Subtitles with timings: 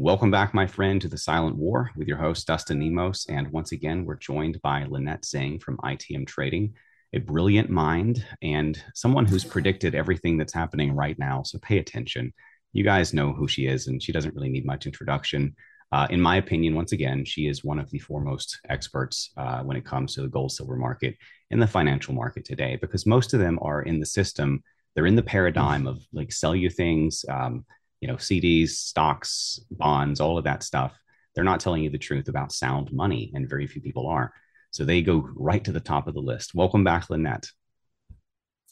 [0.00, 3.26] Welcome back, my friend, to the Silent War with your host, Dustin Nemos.
[3.28, 6.74] And once again, we're joined by Lynette Zang from ITM Trading,
[7.14, 11.42] a brilliant mind and someone who's predicted everything that's happening right now.
[11.42, 12.32] So pay attention.
[12.72, 15.56] You guys know who she is, and she doesn't really need much introduction.
[15.90, 19.76] Uh, in my opinion, once again, she is one of the foremost experts uh, when
[19.76, 21.16] it comes to the gold silver market
[21.50, 24.62] in the financial market today, because most of them are in the system.
[24.94, 27.64] They're in the paradigm of like sell you things, um,
[28.00, 30.98] you know, CDs, stocks, bonds, all of that stuff.
[31.34, 34.32] They're not telling you the truth about sound money, and very few people are.
[34.70, 36.54] So they go right to the top of the list.
[36.54, 37.50] Welcome back, Lynette.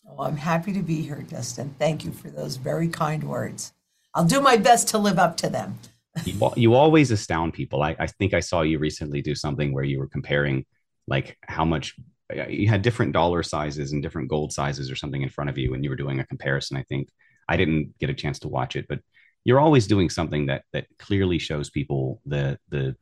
[0.08, 1.74] Oh, I'm happy to be here, Dustin.
[1.78, 3.72] Thank you for those very kind words.
[4.14, 5.78] I'll do my best to live up to them.
[6.24, 7.82] you, you always astound people.
[7.82, 10.64] I, I think I saw you recently do something where you were comparing
[11.06, 11.94] like how much
[12.34, 15.58] uh, you had different dollar sizes and different gold sizes or something in front of
[15.58, 16.76] you, and you were doing a comparison.
[16.76, 17.08] I think
[17.48, 19.00] I didn't get a chance to watch it, but
[19.46, 22.96] you're always doing something that that clearly shows people the the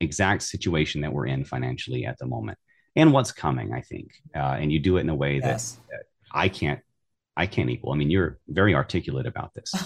[0.00, 2.58] exact situation that we're in financially at the moment
[2.94, 4.12] and what's coming i think.
[4.36, 5.78] Uh, and you do it in a way that, yes.
[5.90, 6.80] that, i can't
[7.36, 7.92] i can't equal.
[7.92, 9.72] I mean you're very articulate about this.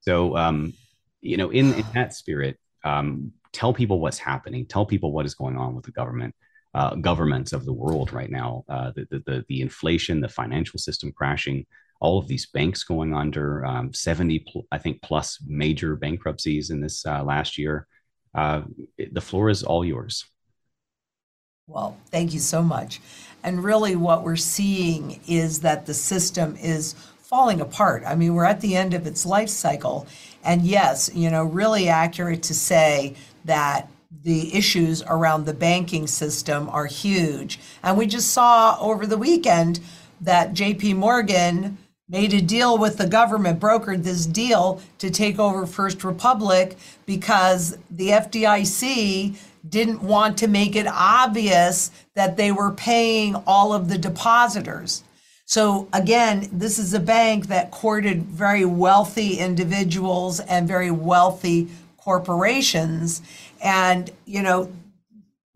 [0.00, 0.72] So um
[1.20, 4.64] you know in, in that spirit um tell people what's happening.
[4.64, 6.34] Tell people what is going on with the government
[6.74, 10.78] uh, governments of the world right now uh, the, the, the the inflation the financial
[10.78, 11.66] system crashing
[12.00, 16.80] all of these banks going under, um, 70, pl- I think, plus major bankruptcies in
[16.80, 17.86] this uh, last year.
[18.34, 18.62] Uh,
[19.12, 20.24] the floor is all yours.
[21.66, 23.00] Well, thank you so much.
[23.42, 26.94] And really, what we're seeing is that the system is
[27.28, 28.02] falling apart.
[28.06, 30.06] I mean, we're at the end of its life cycle.
[30.42, 33.90] And yes, you know, really accurate to say that
[34.22, 37.60] the issues around the banking system are huge.
[37.82, 39.80] And we just saw over the weekend
[40.22, 41.76] that JP Morgan
[42.08, 47.76] made a deal with the government, brokered this deal to take over First Republic because
[47.90, 49.36] the FDIC
[49.68, 55.02] didn't want to make it obvious that they were paying all of the depositors.
[55.44, 63.22] So again, this is a bank that courted very wealthy individuals and very wealthy corporations.
[63.62, 64.70] And, you know,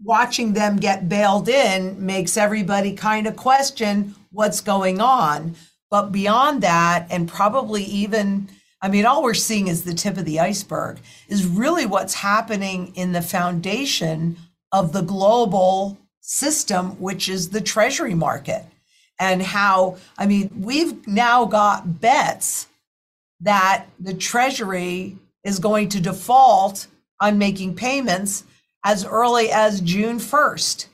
[0.03, 5.55] watching them get bailed in makes everybody kind of question what's going on.
[5.93, 8.49] But beyond that, and probably even,
[8.81, 12.97] I mean, all we're seeing is the tip of the iceberg, is really what's happening
[12.97, 14.39] in the foundation
[14.73, 18.65] of the global system, which is the treasury market.
[19.19, 22.69] And how, I mean, we've now got bets
[23.41, 26.87] that the treasury is going to default
[27.21, 28.45] on making payments
[28.83, 30.87] as early as June 1st.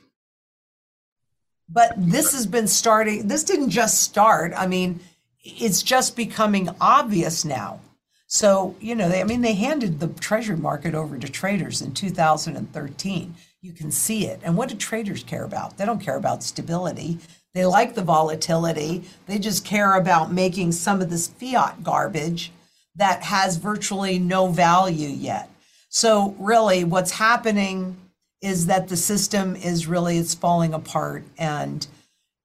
[1.71, 4.53] But this has been starting, this didn't just start.
[4.55, 4.99] I mean,
[5.43, 7.79] it's just becoming obvious now.
[8.27, 11.93] So, you know, they, I mean, they handed the treasury market over to traders in
[11.93, 13.35] 2013.
[13.61, 14.39] You can see it.
[14.43, 15.77] And what do traders care about?
[15.77, 17.17] They don't care about stability.
[17.53, 19.03] They like the volatility.
[19.25, 22.51] They just care about making some of this fiat garbage
[22.95, 25.49] that has virtually no value yet.
[25.89, 27.97] So, really, what's happening
[28.41, 31.23] is that the system is really it's falling apart.
[31.37, 31.85] And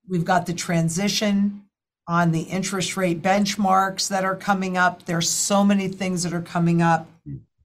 [0.09, 1.63] we've got the transition
[2.07, 5.07] on the interest rate benchmarks that are coming up.
[5.07, 7.09] There's so many things that are coming up.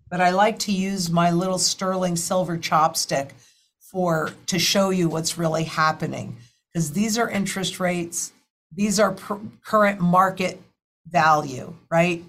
[0.10, 3.32] But i like to use my little sterling silver chopstick
[3.80, 6.38] for to show you what's really happening.
[6.72, 8.32] Because these are interest rates.
[8.74, 9.16] These are
[9.64, 10.62] current market
[11.08, 12.24] value right?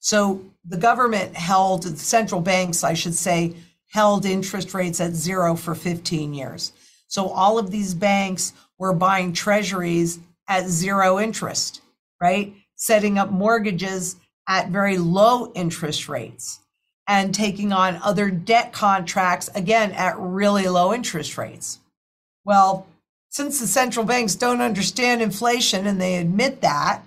[0.00, 3.54] So the government held central banks i should say
[3.96, 6.72] held interest rates at zero for 15 years.
[7.08, 11.80] So all of these banks were buying treasuries at zero interest,
[12.20, 12.52] right?
[12.74, 16.60] Setting up mortgages at very low interest rates
[17.08, 21.78] and taking on other debt contracts, again, at really low interest rates.
[22.44, 22.86] Well,
[23.30, 27.00] since the central banks don't understand inflation and they admit that,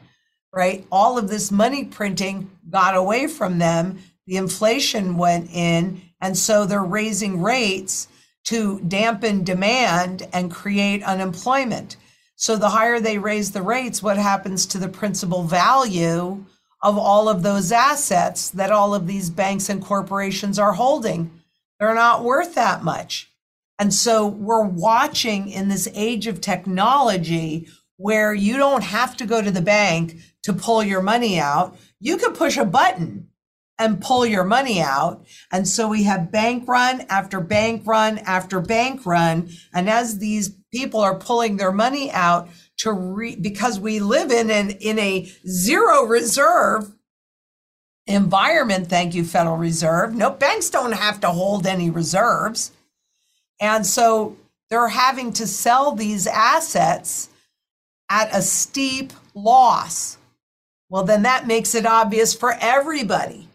[0.52, 4.00] right, all of this money printing got away from them.
[4.26, 8.08] The inflation went in and so they're raising rates
[8.46, 11.98] to dampen demand and create unemployment.
[12.36, 16.46] So the higher they raise the rates, what happens to the principal value
[16.82, 21.32] of all of those assets that all of these banks and corporations are holding?
[21.80, 23.32] They're not worth that much.
[23.78, 29.42] And so we're watching in this age of technology where you don't have to go
[29.42, 31.78] to the bank to pull your money out.
[32.00, 33.29] You can push a button
[33.80, 35.26] and pull your money out.
[35.52, 39.50] And so we have bank run after bank run after bank run.
[39.74, 42.50] And as these people are pulling their money out
[42.80, 46.94] to re, because we live in an, in a zero reserve
[48.06, 50.14] environment, thank you, Federal Reserve.
[50.14, 52.72] No, banks don't have to hold any reserves.
[53.62, 54.38] And so
[54.70, 57.30] they're having to sell these assets
[58.10, 60.18] at a steep loss.
[60.90, 63.49] Well, then that makes it obvious for everybody.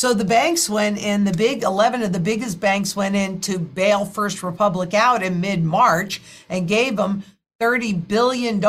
[0.00, 3.58] So the banks went in, the big 11 of the biggest banks went in to
[3.58, 7.22] bail First Republic out in mid March and gave them
[7.60, 8.62] $30 billion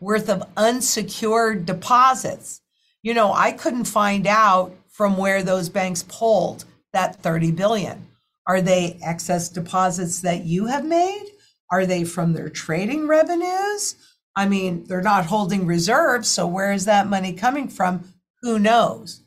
[0.00, 2.60] worth of unsecured deposits.
[3.04, 8.08] You know, I couldn't find out from where those banks pulled that 30 billion.
[8.44, 11.26] Are they excess deposits that you have made?
[11.70, 13.94] Are they from their trading revenues?
[14.34, 18.12] I mean, they're not holding reserves, so where is that money coming from?
[18.40, 19.21] Who knows?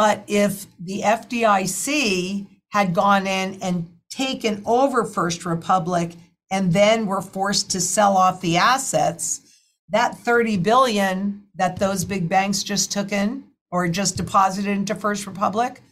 [0.00, 6.12] But if the FDIC had gone in and taken over First Republic
[6.50, 9.42] and then were forced to sell off the assets,
[9.90, 15.26] that 30 billion that those big banks just took in or just deposited into First
[15.26, 15.82] Republic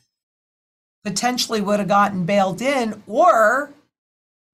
[1.05, 3.75] potentially would have gotten bailed in or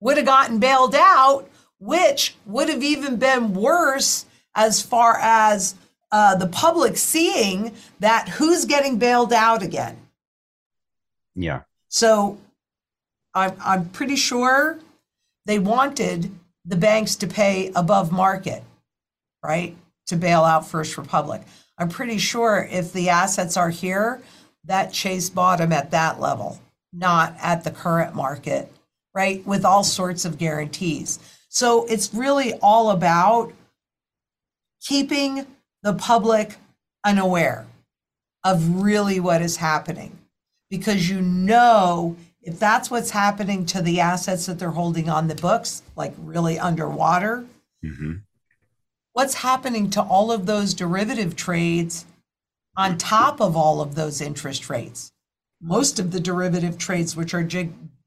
[0.00, 1.48] would have gotten bailed out,
[1.78, 5.76] which would have even been worse as far as
[6.14, 9.96] uh, the public seeing that who's getting bailed out again.
[11.34, 11.62] Yeah.
[11.88, 12.38] So
[13.34, 14.78] I'm, I'm pretty sure
[15.44, 16.30] they wanted
[16.64, 18.62] the banks to pay above market,
[19.42, 19.76] right?
[20.06, 21.42] To bail out First Republic.
[21.78, 24.22] I'm pretty sure if the assets are here,
[24.66, 26.60] that chase bottom at that level,
[26.92, 28.70] not at the current market,
[29.16, 29.44] right?
[29.44, 31.18] With all sorts of guarantees.
[31.48, 33.52] So it's really all about
[34.80, 35.48] keeping
[35.84, 36.56] the public
[37.04, 37.66] unaware
[38.42, 40.18] of really what is happening
[40.70, 45.34] because you know if that's what's happening to the assets that they're holding on the
[45.34, 47.46] books, like really underwater,
[47.84, 48.14] mm-hmm.
[49.12, 52.04] what's happening to all of those derivative trades
[52.76, 55.12] on top of all of those interest rates?
[55.60, 57.48] Most of the derivative trades, which are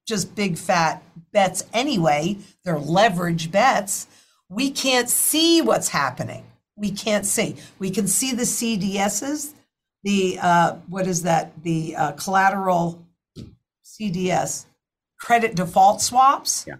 [0.06, 1.02] just big fat
[1.32, 4.08] bets anyway, they're leverage bets.
[4.50, 6.44] We can't see what's happening.
[6.78, 7.56] We can't see.
[7.80, 9.54] We can see the CDSs,
[10.04, 11.64] the uh, what is that?
[11.64, 13.04] The uh, collateral
[13.84, 14.66] CDS,
[15.20, 16.76] credit default swaps, yeah.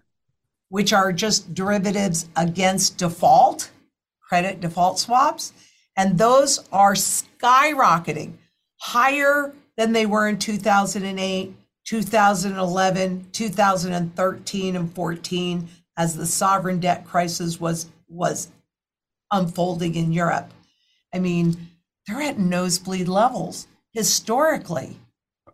[0.70, 3.72] which are just derivatives against default,
[4.22, 5.52] credit default swaps.
[5.96, 8.34] And those are skyrocketing
[8.80, 11.56] higher than they were in 2008,
[11.86, 18.50] 2011, 2013, and 14 as the sovereign debt crisis was, was
[19.32, 20.52] unfolding in Europe.
[21.14, 21.70] I mean,
[22.06, 24.98] they're at nosebleed levels historically.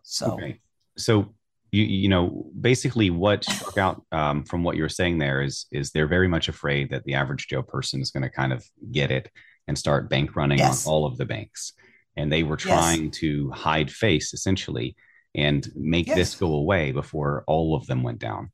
[0.04, 0.60] So, okay.
[0.98, 1.34] so
[1.72, 5.92] you you know basically what struck out um, from what you're saying there is is
[5.92, 9.12] they're very much afraid that the average Joe person is going to kind of get
[9.12, 9.32] it
[9.68, 10.86] and start bank running yes.
[10.86, 11.74] on all of the banks,
[12.16, 13.18] and they were trying yes.
[13.18, 14.96] to hide face essentially
[15.36, 16.16] and make yes.
[16.16, 18.52] this go away before all of them went down.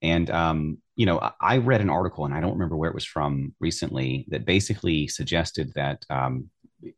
[0.00, 3.04] And um, you know, I read an article and I don't remember where it was
[3.04, 6.50] from recently that basically suggested that um,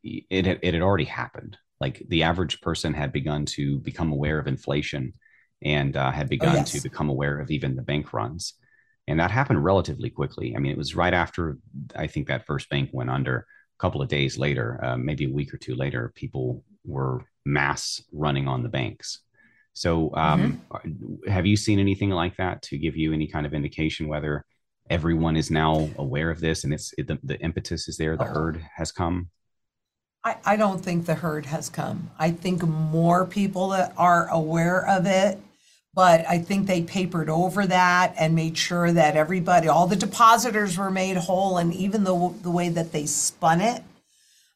[0.03, 1.57] it it had already happened.
[1.79, 5.13] Like the average person had begun to become aware of inflation
[5.61, 6.71] and uh, had oh, begun oh, yes.
[6.71, 8.53] to become aware of even the bank runs.
[9.07, 10.55] And that happened relatively quickly.
[10.55, 11.57] I mean, it was right after
[11.95, 13.45] I think that first bank went under.
[13.77, 18.01] A couple of days later, uh, maybe a week or two later, people were mass
[18.11, 19.19] running on the banks.
[19.75, 21.29] So, um, mm-hmm.
[21.29, 24.43] have you seen anything like that to give you any kind of indication whether
[24.89, 28.27] everyone is now aware of this and it's it, the, the impetus is there, the
[28.27, 28.33] oh.
[28.33, 29.29] herd has come?
[30.23, 32.09] I, I don't think the herd has come.
[32.17, 35.39] I think more people that are aware of it
[35.95, 40.77] but I think they papered over that and made sure that everybody, all the depositors
[40.77, 43.81] were made whole, and even the the way that they spun it.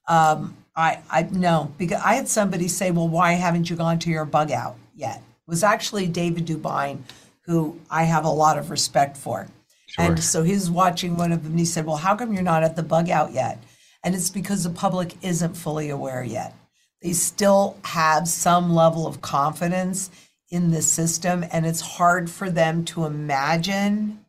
[0.08, 4.10] Um, I I no because I had somebody say, well, why haven't you gone to
[4.10, 5.18] your bug out yet?
[5.18, 7.00] It was actually David DuByne,
[7.46, 9.48] who I have a lot of respect for.
[9.88, 10.06] Sure.
[10.06, 12.44] And so he was watching one of them and he said, Well, how come you're
[12.44, 13.64] not at the bug out yet?
[14.04, 16.54] And it's because the public isn't fully aware yet.
[17.02, 20.12] They still have some level of confidence
[20.52, 24.26] in the system and it's hard for them to imagine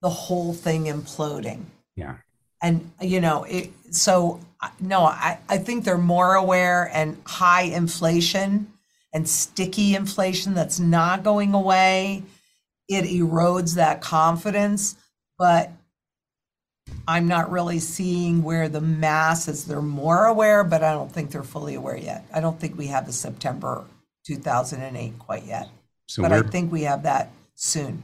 [0.00, 1.62] the whole thing imploding
[1.96, 2.16] yeah
[2.62, 4.40] and you know it, so
[4.80, 8.72] no I, I think they're more aware and high inflation
[9.16, 12.22] and sticky inflation that's not going away
[12.88, 14.96] it erodes that confidence
[15.38, 15.72] but
[17.08, 21.42] i'm not really seeing where the masses they're more aware but i don't think they're
[21.42, 23.84] fully aware yet i don't think we have a september
[24.26, 25.68] 2008 quite yet.
[26.06, 28.02] So but I think we have that soon.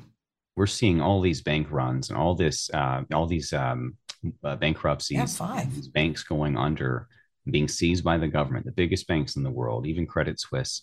[0.56, 3.96] We're seeing all these bank runs and all this, uh, all these um,
[4.44, 7.08] uh, bankruptcies, yeah, these banks going under
[7.50, 10.82] being seized by the government, the biggest banks in the world, even Credit Suisse.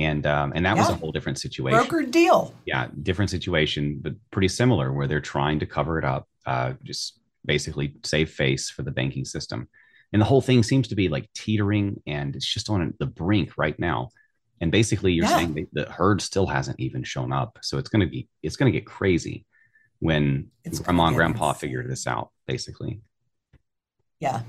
[0.00, 0.82] And um, and that yeah.
[0.82, 1.78] was a whole different situation.
[1.78, 2.54] Broker deal.
[2.64, 7.20] Yeah, different situation, but pretty similar, where they're trying to cover it up, uh, just
[7.44, 9.68] basically save face for the banking system.
[10.14, 13.58] And the whole thing seems to be like teetering, and it's just on the brink
[13.58, 14.08] right now.
[14.62, 15.36] And basically, you're yeah.
[15.36, 18.70] saying the herd still hasn't even shown up, so it's going to be it's to
[18.70, 19.44] get crazy
[19.98, 23.02] when it's grandma and grandpa figure this out, basically.
[24.18, 24.40] Yeah.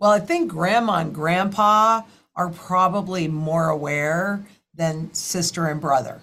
[0.00, 2.02] Well, I think grandma and grandpa
[2.34, 4.44] are probably more aware
[4.76, 6.20] than sister and brother.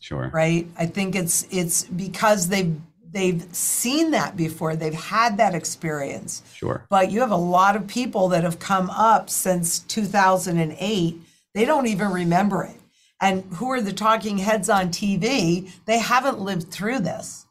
[0.00, 0.30] Sure.
[0.32, 0.66] Right?
[0.78, 2.74] I think it's it's because they've
[3.12, 4.76] they've seen that before.
[4.76, 6.42] They've had that experience.
[6.54, 6.86] Sure.
[6.88, 11.20] But you have a lot of people that have come up since 2008.
[11.54, 12.76] They don't even remember it.
[13.20, 15.70] And who are the talking heads on TV?
[15.84, 17.46] They haven't lived through this.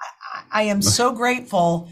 [0.00, 1.88] I, I am so grateful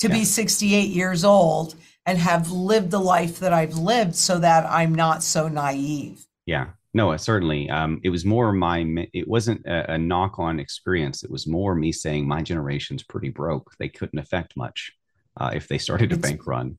[0.00, 0.14] to yeah.
[0.14, 4.94] be 68 years old and have lived the life that I've lived so that I'm
[4.94, 6.26] not so naive.
[6.46, 6.70] Yeah.
[6.94, 7.68] No, certainly.
[7.68, 11.24] Um, it was more my, it wasn't a, a knock on experience.
[11.24, 13.74] It was more me saying my generation's pretty broke.
[13.80, 14.92] They couldn't affect much
[15.36, 16.78] uh, if they started a bank run.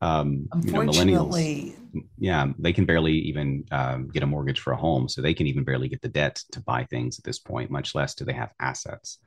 [0.00, 1.74] Um, Unfortunately, you know, millennials,
[2.18, 5.10] yeah, they can barely even um, get a mortgage for a home.
[5.10, 7.94] So they can even barely get the debt to buy things at this point, much
[7.94, 9.18] less do they have assets.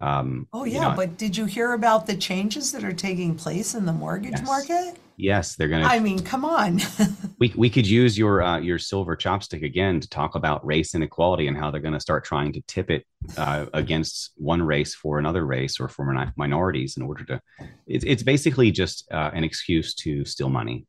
[0.00, 3.34] Um, oh yeah, you know, but did you hear about the changes that are taking
[3.34, 4.44] place in the mortgage yes.
[4.44, 4.98] market?
[5.16, 5.88] Yes, they're going to.
[5.88, 6.80] I mean, come on.
[7.40, 11.46] we we could use your uh, your silver chopstick again to talk about race inequality
[11.46, 13.06] and how they're going to start trying to tip it
[13.38, 16.04] uh, against one race for another race or for
[16.36, 17.40] minorities in order to.
[17.86, 20.86] It's it's basically just uh, an excuse to steal money.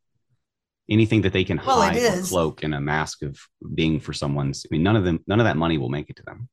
[0.90, 3.38] Anything that they can well, hide or cloak in a mask of
[3.74, 4.66] being for someone's.
[4.66, 6.48] I mean, none of them, none of that money will make it to them.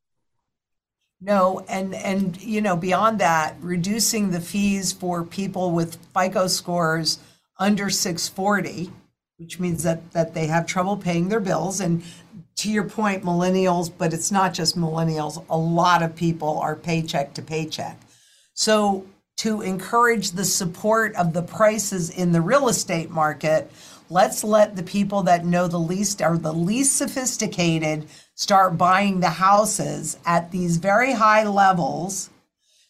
[1.22, 7.20] No, and and you know beyond that, reducing the fees for people with FICO scores
[7.58, 8.92] under 640,
[9.38, 11.80] which means that that they have trouble paying their bills.
[11.80, 12.04] And
[12.58, 15.44] to your point, millennials, but it's not just millennials.
[15.50, 18.00] A lot of people are paycheck to paycheck.
[18.54, 19.06] So
[19.38, 23.70] to encourage the support of the prices in the real estate market,
[24.10, 29.30] let's let the people that know the least are the least sophisticated start buying the
[29.30, 32.30] houses at these very high levels.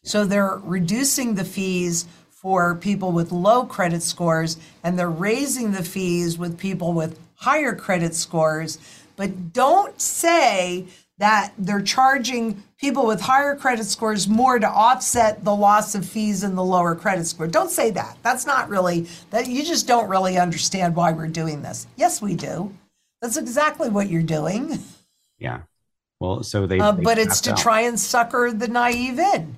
[0.04, 5.84] So they're reducing the fees for people with low credit scores and they're raising the
[5.84, 8.78] fees with people with higher credit scores.
[9.16, 10.86] But don't say
[11.18, 16.44] that they're charging people with higher credit scores more to offset the loss of fees
[16.44, 17.48] in the lower credit score.
[17.48, 18.16] Don't say that.
[18.22, 21.88] That's not really that you just don't really understand why we're doing this.
[21.96, 22.72] Yes, we do.
[23.24, 24.84] That's exactly what you're doing.
[25.40, 25.62] Yeah.
[26.20, 27.58] Well, so they, uh, but it's to out.
[27.58, 29.56] try and sucker the naive in.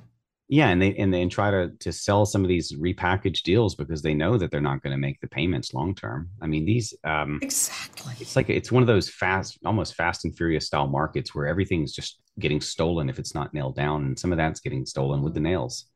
[0.49, 4.01] Yeah, and they and they try to to sell some of these repackaged deals because
[4.01, 6.29] they know that they're not going to make the payments long term.
[6.41, 8.13] I mean, these um, exactly.
[8.21, 11.91] It's like it's one of those fast, almost fast and furious style markets where everything's
[11.91, 15.33] just getting stolen if it's not nailed down, and some of that's getting stolen with
[15.33, 15.87] the nails,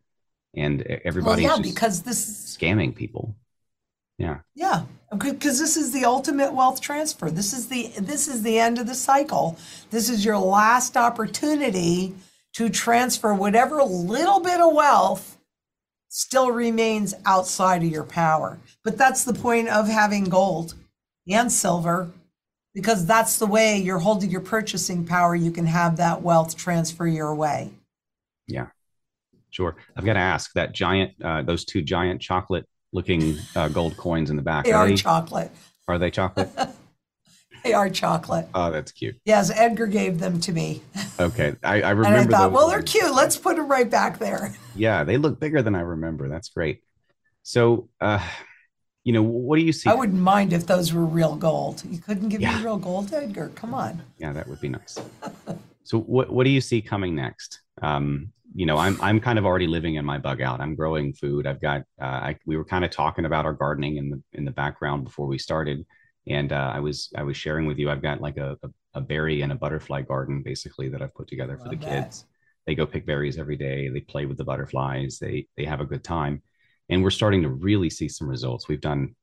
[0.53, 3.35] and everybody well, yeah, because this is scamming people.
[4.17, 4.39] Yeah.
[4.53, 4.83] Yeah,
[5.17, 7.31] because this is the ultimate wealth transfer.
[7.31, 9.57] This is the this is the end of the cycle.
[9.91, 12.13] This is your last opportunity
[12.53, 15.37] to transfer whatever little bit of wealth
[16.09, 18.59] still remains outside of your power.
[18.83, 20.75] But that's the point of having gold
[21.29, 22.11] and silver
[22.73, 25.35] because that's the way you're holding your purchasing power.
[25.35, 27.71] You can have that wealth transfer your way.
[28.47, 28.67] Yeah,
[29.49, 29.77] sure.
[29.95, 34.29] I've got to ask that giant, uh, those two giant chocolate looking uh, gold coins
[34.29, 34.65] in the back.
[34.65, 35.51] They are, are they, chocolate.
[35.87, 36.49] Are they chocolate?
[37.63, 38.47] They are chocolate.
[38.55, 39.19] Oh, that's cute.
[39.23, 40.81] Yes, Edgar gave them to me.
[41.19, 42.07] Okay, I, I remember.
[42.19, 43.13] and I thought, well, they're cute.
[43.13, 44.55] Let's put them right back there.
[44.73, 46.29] Yeah, they look bigger than I remember.
[46.29, 46.81] That's great.
[47.43, 48.25] So, uh,
[49.03, 49.89] you know, what do you see?
[49.89, 51.83] I wouldn't mind if those were real gold.
[51.85, 52.57] You couldn't give yeah.
[52.57, 53.51] me real gold, Edgar.
[53.53, 54.01] Come on.
[54.17, 54.97] Yeah, that would be nice.
[55.83, 57.59] so, what what do you see coming next?
[57.81, 60.61] Um, you know, I'm I'm kind of already living in my bug out.
[60.61, 61.45] I'm growing food.
[61.45, 61.81] I've got.
[62.01, 65.03] Uh, I, we were kind of talking about our gardening in the in the background
[65.03, 65.85] before we started
[66.27, 67.89] and uh, I was I was sharing with you.
[67.89, 71.27] I've got like a, a, a, berry and a butterfly garden basically that I've put
[71.27, 72.05] together for the that.
[72.05, 72.25] kids.
[72.67, 73.89] They go pick berries every day.
[73.89, 75.17] They play with the butterflies.
[75.19, 76.43] They they have a good time,
[76.89, 78.67] and we're starting to really see some results.
[78.67, 79.15] We've done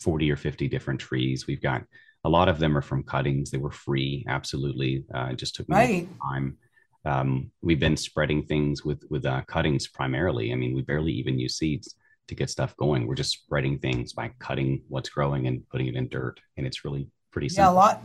[0.00, 1.46] forty or fifty different trees.
[1.46, 1.84] We've got
[2.24, 3.50] a lot of them are from cuttings.
[3.50, 5.04] They were free, absolutely.
[5.12, 6.08] Uh, it just took me right.
[6.22, 6.58] time.
[7.04, 10.52] Um, we've been spreading things with with uh, cuttings primarily.
[10.52, 11.94] I mean, we barely even use seeds
[12.32, 13.06] to get stuff going.
[13.06, 16.84] We're just spreading things by cutting what's growing and putting it in dirt, and it's
[16.84, 17.72] really pretty simple.
[17.72, 18.02] Yeah, a lot.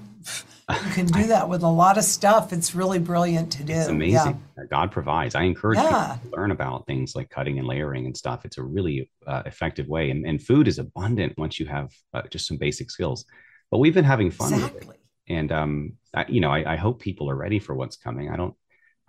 [0.69, 2.51] You can do that with a lot of stuff.
[2.53, 3.74] It's really brilliant to do.
[3.74, 4.41] It's amazing.
[4.57, 4.63] Yeah.
[4.69, 5.34] God provides.
[5.36, 6.15] I encourage Yeah.
[6.15, 8.43] people to learn about things like cutting and layering and stuff.
[8.46, 12.24] It's a really uh, effective way, and, and food is abundant once you have uh,
[12.29, 13.25] just some basic skills.
[13.72, 14.98] But we've been having fun with it, Exactly.
[15.29, 18.29] and um, I, you know, I, I hope people are ready for what's coming.
[18.29, 18.53] I don't,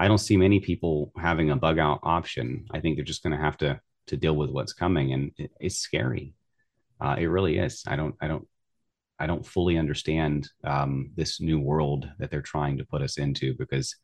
[0.00, 2.66] I don't see many people having a bug out option.
[2.72, 5.50] I think they're just going to have to to deal with what's coming, and it,
[5.60, 6.34] it's scary.
[7.00, 7.82] Uh, it really is.
[7.86, 8.46] I don't, I don't,
[9.18, 13.54] I don't fully understand um, this new world that they're trying to put us into
[13.54, 13.94] because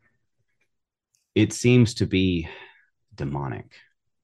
[1.35, 2.49] it seems to be
[3.15, 3.73] demonic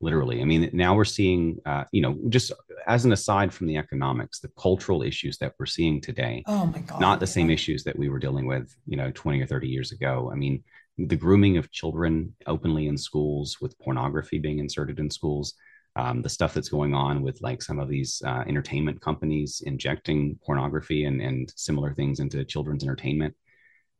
[0.00, 2.52] literally i mean now we're seeing uh, you know just
[2.86, 6.78] as an aside from the economics the cultural issues that we're seeing today Oh my
[6.80, 7.00] God.
[7.00, 9.92] not the same issues that we were dealing with you know 20 or 30 years
[9.92, 10.64] ago i mean
[10.98, 15.54] the grooming of children openly in schools with pornography being inserted in schools
[15.96, 20.38] um, the stuff that's going on with like some of these uh, entertainment companies injecting
[20.44, 23.34] pornography and, and similar things into children's entertainment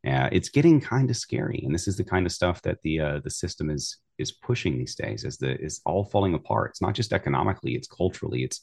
[0.06, 3.00] uh, it's getting kind of scary and this is the kind of stuff that the
[3.00, 6.82] uh, the system is is pushing these days as the is all falling apart it's
[6.82, 8.62] not just economically it's culturally it's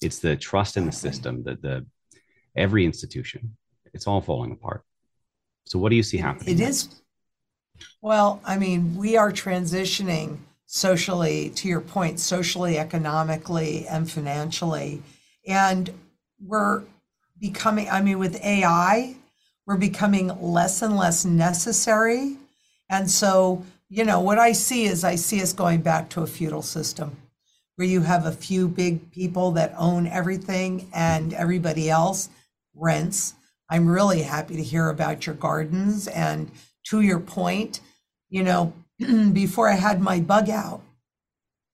[0.00, 1.86] it's the trust in the system the the
[2.56, 3.56] every institution
[3.94, 4.82] it's all falling apart
[5.66, 6.92] so what do you see happening It next?
[6.92, 7.02] is.
[8.00, 15.02] Well, I mean, we are transitioning socially, to your point, socially, economically, and financially.
[15.46, 15.90] And
[16.38, 16.82] we're
[17.40, 19.16] becoming, I mean, with AI,
[19.66, 22.36] we're becoming less and less necessary.
[22.90, 26.26] And so, you know, what I see is I see us going back to a
[26.26, 27.16] feudal system
[27.76, 32.28] where you have a few big people that own everything and everybody else
[32.74, 33.32] rents.
[33.70, 36.08] I'm really happy to hear about your gardens.
[36.08, 36.50] And
[36.88, 37.80] to your point,
[38.28, 38.74] you know,
[39.32, 40.82] before I had my bug out,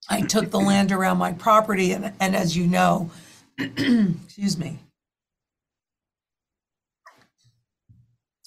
[0.09, 1.93] I took the land around my property.
[1.93, 3.11] And, and as you know,
[3.59, 4.79] excuse me,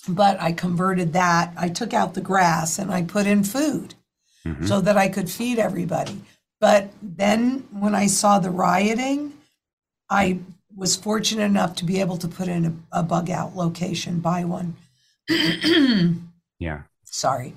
[0.08, 1.54] but I converted that.
[1.58, 3.96] I took out the grass and I put in food
[4.46, 4.68] Mhm.
[4.68, 6.22] so that I could feed everybody.
[6.60, 9.34] But then when I saw the rioting,
[10.10, 10.40] I
[10.76, 14.46] was fortunate enough to be able to put in a, a bug out location, buy
[14.46, 14.76] one.
[16.60, 17.54] yeah Sorry.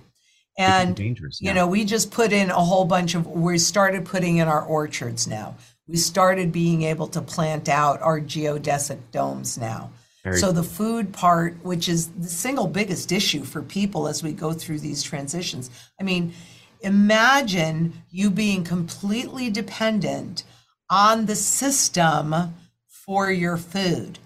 [0.60, 3.26] It can be And, dangerous you know, we just put in a whole bunch of,
[3.26, 5.56] we started putting in our orchards now.
[5.88, 9.90] We started being able to plant out our geodesic domes now.
[10.23, 14.32] Very so the food part, which is the single biggest issue for people as we
[14.32, 15.70] go through these transitions.
[15.99, 16.34] I mean,
[16.82, 20.44] imagine you being completely dependent
[20.90, 22.54] on the system
[22.86, 24.18] for your food.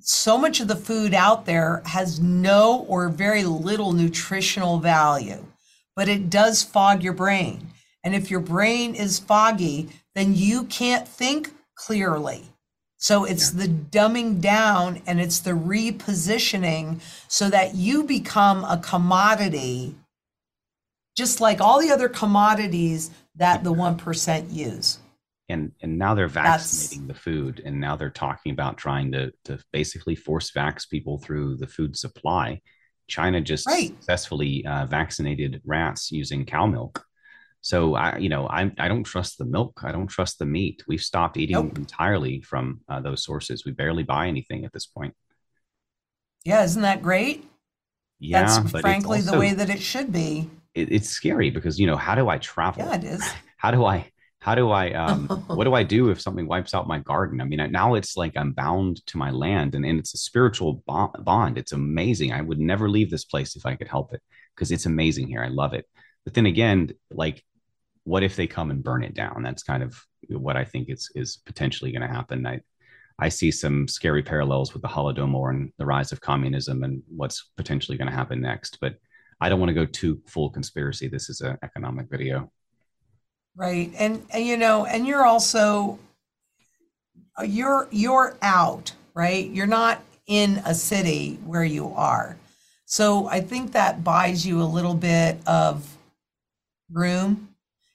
[0.00, 5.46] So much of the food out there has no or very little nutritional value,
[5.96, 7.68] but it does fog your brain.
[8.04, 12.42] And if your brain is foggy, then you can't think clearly.
[12.96, 19.96] So it's the dumbing down and it's the repositioning so that you become a commodity,
[21.16, 24.98] just like all the other commodities that the 1% use.
[25.48, 29.32] and and now they're That's- vaccinating the food and now they're talking about trying to
[29.44, 32.60] to basically force vax people through the food supply
[33.16, 33.90] china just Right.
[33.94, 37.04] successfully uh, vaccinated rats using cow milk
[37.60, 40.82] so i you know i i don't trust the milk i don't trust the meat
[40.88, 41.78] we've stopped eating Nope.
[41.84, 45.14] entirely from uh, those sources we barely buy anything at this point
[46.44, 47.44] Yeah, isn't that great?
[48.18, 50.48] yeah That's frankly the way that it should be.
[50.74, 53.32] it, it's scary because you know how do i travel Yeah, it is.
[53.56, 54.11] how do I
[54.42, 57.40] how do I um what do I do if something wipes out my garden?
[57.40, 60.82] I mean, now it's like I'm bound to my land and, and it's a spiritual
[60.84, 61.58] bond.
[61.58, 62.32] It's amazing.
[62.32, 64.20] I would never leave this place if I could help it
[64.54, 65.44] because it's amazing here.
[65.44, 65.86] I love it.
[66.24, 67.44] But then again, like
[68.02, 69.44] what if they come and burn it down?
[69.44, 69.94] That's kind of
[70.28, 72.44] what I think is is potentially going to happen.
[72.44, 72.60] I
[73.20, 77.52] I see some scary parallels with the Holodomor and the rise of communism and what's
[77.56, 78.78] potentially going to happen next.
[78.80, 78.96] But
[79.40, 81.06] I don't want to go too full conspiracy.
[81.06, 82.50] This is an economic video.
[83.56, 83.92] Right.
[83.98, 85.98] And, and you know, and you're also
[87.38, 89.48] uh, you're you're out, right?
[89.50, 92.36] You're not in a city where you are.
[92.86, 95.96] So I think that buys you a little bit of
[96.90, 97.48] room.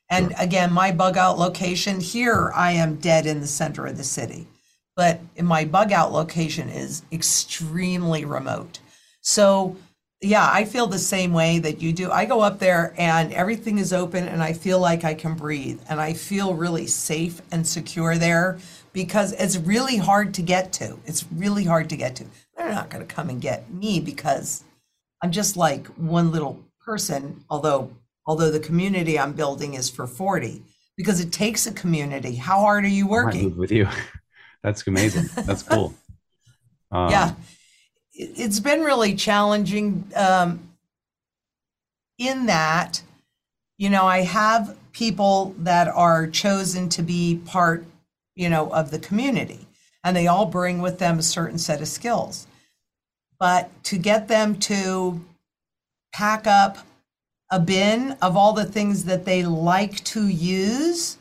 [0.09, 0.35] And Sure.
[0.39, 4.47] again, my bug out location here, I am dead in the center of the city.
[4.95, 8.79] But my bug out location is extremely remote.
[9.21, 9.75] So
[10.21, 12.11] yeah, I feel the same way that you do.
[12.11, 15.79] I go up there and everything is open and I feel like I can breathe
[15.89, 18.57] and I feel really safe and secure there
[18.93, 20.97] because it's really hard to get to.
[21.05, 22.25] It's really hard to get to.
[22.55, 24.63] They're not going to come and get me because
[25.21, 27.91] I'm just like one little person, although
[28.25, 30.63] although the community I'm building is for 40
[30.97, 32.35] because it takes a community.
[32.35, 33.55] How hard are you working?
[33.55, 33.87] with you.
[34.63, 35.29] That's amazing.
[35.45, 35.93] That's cool.
[36.89, 37.33] Um, yeah
[38.17, 40.59] it's been really challenging um,
[42.17, 43.01] in that
[43.77, 47.85] you know, I have people that are chosen to be part,
[48.35, 49.67] you know, of the community,
[50.03, 52.47] and they all bring with them a certain set of skills.
[53.39, 55.23] But to get them to
[56.11, 56.79] pack up
[57.51, 61.17] a bin of all the things that they like to use,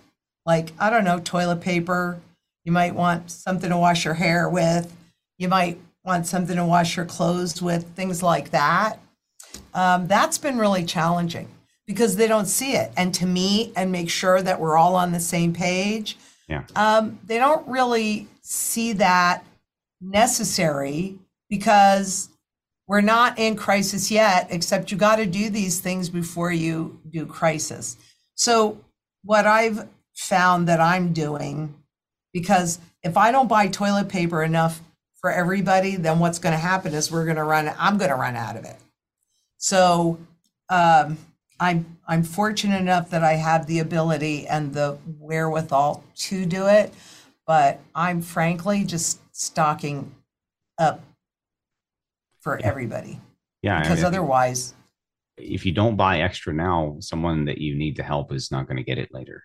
[0.47, 2.19] like, I don't know, toilet paper,
[2.65, 4.97] you might want something to wash your hair with,
[5.37, 9.01] you might want something to wash your clothes with, things like that.
[9.75, 11.49] Um, that's been really challenging
[11.87, 12.93] because they don't see it.
[12.97, 16.17] And to meet and make sure that we're all on the same page,
[16.49, 16.63] Yeah.
[16.77, 19.45] um, they don't really see that
[20.01, 21.19] necessary
[21.51, 22.29] because
[22.87, 27.27] we're not in crisis yet, except you got to do these things before you do
[27.27, 27.97] crisis.
[28.37, 28.79] So,
[29.25, 31.75] what I've found that I'm doing,
[32.33, 34.81] because if I don't buy toilet paper enough
[35.21, 38.17] for everybody, then what's going to happen is we're going to run, I'm going to
[38.17, 38.77] run out of it.
[39.59, 40.19] So,
[40.69, 41.19] um,
[41.59, 46.93] I'm I'm fortunate enough that I have the ability and the wherewithal to do it,
[47.47, 50.15] but I'm frankly just stocking
[50.79, 51.01] up
[52.41, 53.21] for everybody
[53.63, 53.79] Yeah.
[53.79, 54.75] I because mean, otherwise,
[55.39, 58.77] if you don't buy extra now, someone that you need to help is not going
[58.77, 59.43] to get it later.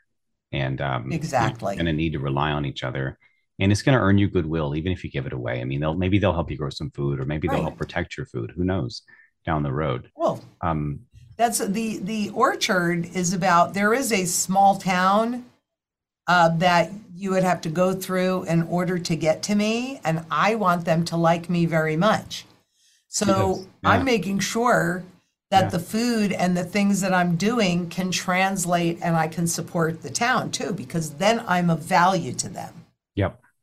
[0.52, 1.76] And um, Exactly.
[1.76, 3.18] you're going to need to rely on each other.
[3.62, 5.62] And it's going to earn you goodwill, even if you give it away.
[5.62, 8.18] I mean, they'll maybe they'll help you grow some food, or maybe they'll help protect
[8.18, 8.52] your food.
[8.56, 9.04] Who knows
[9.46, 10.12] down the road?
[10.18, 11.02] well, Um,
[11.38, 13.74] that's the the orchard is about.
[13.74, 15.46] There is a small town
[16.28, 20.26] uh, that you would have to go through in order to get to me, and
[20.32, 22.46] I want them to like me very much.
[23.08, 23.90] So Yes, yeah.
[23.92, 25.04] I'm making sure
[25.52, 25.70] that Yeah.
[25.72, 30.10] the food and the things that I'm doing can translate and I can support the
[30.10, 32.81] town too, because then I'm of value to them.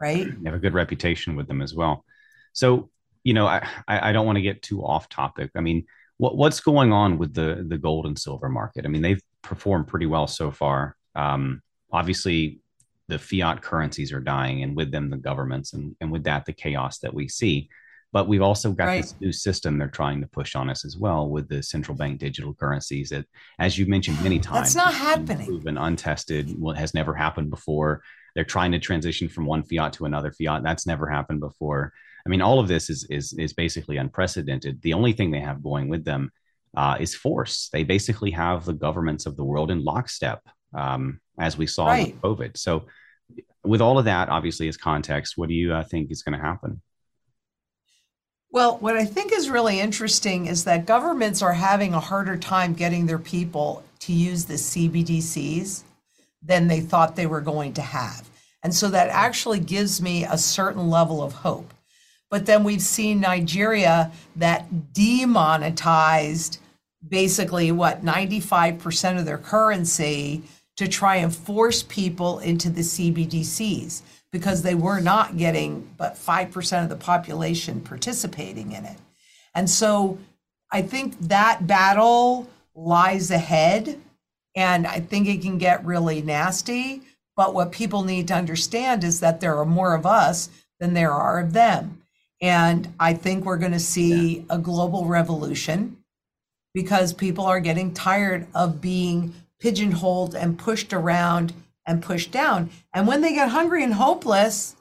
[0.01, 0.27] Right?
[0.27, 2.05] you have a good reputation with them as well.
[2.53, 2.91] So,
[3.25, 5.51] you know, I, I I don't want to get too off topic.
[5.55, 5.85] I mean,
[6.17, 8.85] what what's going on with the the gold and silver market?
[8.85, 10.97] I mean, they've performed pretty well so far.
[11.15, 12.61] Um, obviously,
[13.09, 16.53] the fiat currencies are dying, and with them, the governments, and and with that, the
[16.53, 17.69] chaos that we see.
[18.11, 19.03] But we've also got Right.
[19.03, 22.19] this new system they're trying to push on us as well with the central bank
[22.19, 23.27] digital currencies that,
[23.59, 25.47] as you mentioned many times, That's not happening.
[25.47, 28.03] Proven untested, what has never happened before.
[28.38, 30.62] They're trying to transition from one fiat to another fiat.
[30.62, 31.92] That's never happened before.
[32.24, 34.81] I mean, all of this is is is basically unprecedented.
[34.81, 36.31] The only thing they have going with them
[36.77, 37.68] uh, is force.
[37.72, 40.40] They basically have the governments of the world in lockstep,
[40.72, 42.14] um, as we saw Right.
[42.14, 42.57] with COVID.
[42.57, 42.87] So,
[43.64, 46.44] with all of that, obviously, as context, what do you uh, think is going to
[46.44, 46.81] happen?
[48.53, 52.74] Well, what I think is really interesting is that governments are having a harder time
[52.74, 55.83] getting their people to use the CBDCs
[56.40, 58.28] than they thought they were going to have.
[58.68, 61.72] And so that actually gives me a certain level of hope.
[62.28, 66.59] But then we've seen Nigeria that demonetized
[67.09, 70.42] basically what 95% of their currency
[70.76, 74.02] to try and force people into the CBDCs
[74.33, 78.98] because they were not getting but 5% of the population participating in it.
[79.54, 80.18] And so
[80.70, 83.98] I think that battle lies ahead
[84.54, 87.00] and I think it can get really nasty.
[87.38, 91.12] But what people need to understand is that there are more of us than there
[91.12, 92.03] are of them.
[92.42, 95.98] And I think we're going to see a global revolution
[96.74, 101.53] because people are getting tired of being pigeonholed and pushed around
[101.87, 102.70] and pushed down.
[102.92, 104.74] And when they get hungry and hopeless,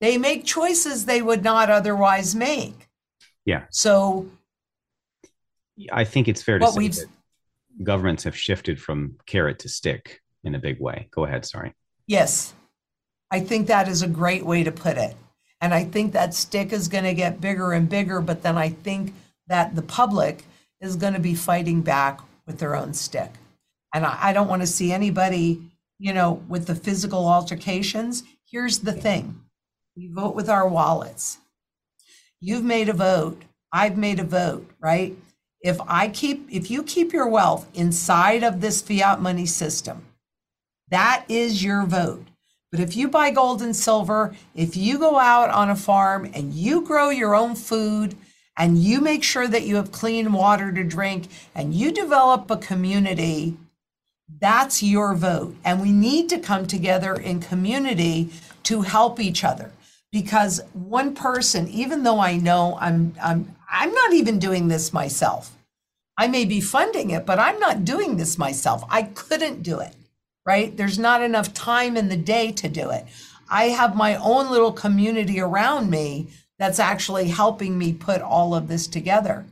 [0.00, 2.88] they make choices they would not otherwise make.
[3.44, 3.66] Yeah.
[3.70, 4.26] So
[5.92, 7.06] I think it's fair to say that
[7.84, 11.06] governments have shifted from carrot to stick in a big way.
[11.12, 11.46] Go ahead.
[11.46, 11.74] Sorry.
[12.06, 12.54] Yes,
[13.30, 15.16] I think that is a great way to put it.
[15.60, 18.70] And I think that stick is going to get bigger and bigger, but then I
[18.70, 19.14] think
[19.46, 20.44] that the public
[20.80, 23.30] is going to be fighting back with their own stick.
[23.94, 25.62] And I, I don't want to see anybody,
[25.98, 28.24] you know, with the physical altercations.
[28.44, 29.40] Here's the thing
[29.96, 31.38] we vote with our wallets.
[32.40, 35.16] You've made a vote, I've made a vote, right?
[35.60, 40.04] If I keep, if you keep your wealth inside of this fiat money system,
[40.92, 42.26] that is your vote.
[42.70, 46.52] But if you buy gold and silver, if you go out on a farm and
[46.52, 48.14] you grow your own food
[48.58, 52.58] and you make sure that you have clean water to drink and you develop a
[52.58, 53.56] community,
[54.38, 55.56] that's your vote.
[55.64, 58.28] And we need to come together in community
[58.64, 59.72] to help each other.
[60.10, 65.56] Because one person, even though I know I'm I'm I'm not even doing this myself.
[66.18, 68.84] I may be funding it, but I'm not doing this myself.
[68.90, 69.94] I couldn't do it
[70.46, 70.76] right?
[70.76, 73.06] There's not enough time in the day to do it.
[73.50, 76.28] I have my own little community around me
[76.58, 79.44] that's actually helping me put all of this together.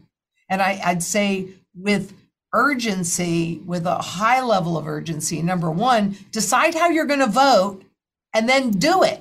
[0.48, 2.14] And I, I'd say with
[2.52, 7.82] urgency, with a high level of urgency, number one, decide how you're going to vote
[8.32, 9.20] and then do it.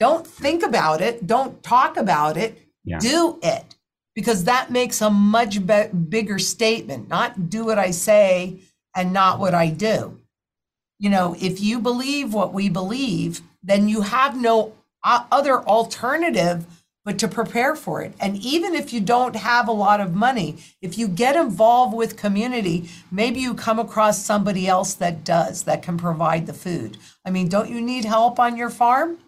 [0.00, 1.26] Don't think about it.
[1.26, 2.60] Don't talk about it.
[2.84, 2.98] Yeah.
[2.98, 3.76] Do it
[4.14, 8.60] because that makes a much be- bigger statement, not do what I say
[8.94, 10.18] and not what I do.
[11.02, 16.64] You know, if you believe what we believe, then you have no uh, other alternative
[17.04, 18.14] but to prepare for it.
[18.20, 22.16] And even if you don't have a lot of money, if you get involved with
[22.16, 26.98] community, maybe you come across somebody else that does, that can provide the food.
[27.26, 29.18] I mean, don't you need help on your farm?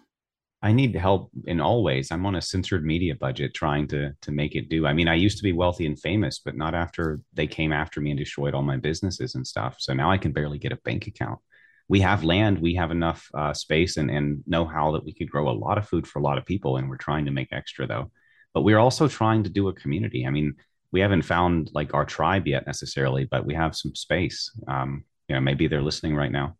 [0.61, 2.09] I need help in all ways.
[2.09, 4.87] I'm on a censored media budget trying to to make it do.
[4.87, 7.99] I mean, I used to be wealthy and famous, but not after they came after
[7.99, 9.75] me and destroyed all my businesses and stuff.
[9.79, 11.39] So now I can barely get a bank account
[11.87, 15.29] we have land, we have enough uh, space and, and know how that we could
[15.29, 16.77] grow a lot of food for a lot of people.
[16.77, 18.11] And we're trying to make extra though.
[18.53, 20.25] But we're also trying to do a community.
[20.25, 20.55] I mean,
[20.91, 24.49] we haven't found like our tribe yet necessarily, but we have some space.
[24.67, 26.55] Um, you know, maybe they're listening right now.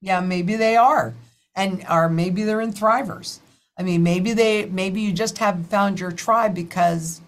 [0.00, 1.14] Yeah, maybe they are.
[1.54, 3.38] And or maybe they're in thrivers.
[3.78, 7.20] I mean, maybe they maybe you just haven't found your tribe because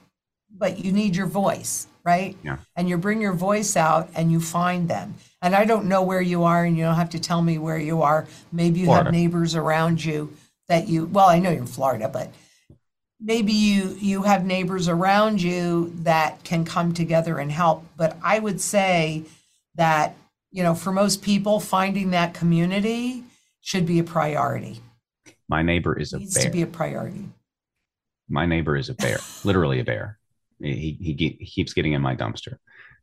[0.57, 2.37] but you need your voice, right?
[2.43, 2.59] Yeah.
[2.77, 5.15] And you bring your voice out and you find them.
[5.43, 7.79] And I don't know where you are, and you don't have to tell me where
[7.79, 8.27] you are.
[8.51, 9.05] Maybe you Florida.
[9.05, 10.35] have neighbors around you
[10.69, 12.33] that you, well, I know you're in Florida, but
[13.21, 18.39] maybe you you have neighbors around you that can come together and help but i
[18.39, 19.23] would say
[19.75, 20.15] that
[20.51, 23.25] you know for most people finding that community
[23.61, 24.81] should be a priority
[25.49, 26.45] my neighbor is a needs bear.
[26.45, 27.29] to be a priority
[28.29, 30.19] my neighbor is a bear literally a bear
[30.65, 32.57] he, he, he keeps getting in my dumpster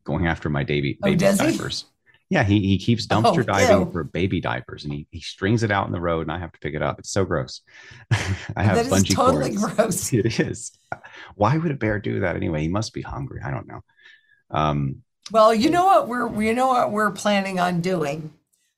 [0.03, 1.85] going after my baby, oh, baby oh, diapers
[2.31, 3.91] yeah, he, he keeps oh, dumpster oh, diving ew.
[3.91, 6.53] for baby diapers and he, he strings it out in the road and I have
[6.53, 6.97] to pick it up.
[6.97, 7.59] It's so gross.
[8.55, 9.75] I have that is bungee totally cords.
[9.75, 10.13] gross.
[10.21, 10.71] It is.
[11.35, 12.61] Why would a bear do that anyway?
[12.61, 13.41] He must be hungry.
[13.43, 13.81] I don't know.
[14.49, 18.31] Um, well, you know what we're you know what we're planning on doing,